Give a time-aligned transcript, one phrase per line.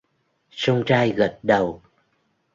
[0.51, 1.81] Song trai gật đầu